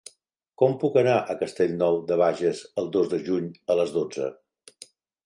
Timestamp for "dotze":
3.99-4.31